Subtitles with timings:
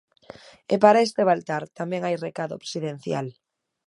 [0.73, 3.27] E para este Baltar tamén hai recado presidencial.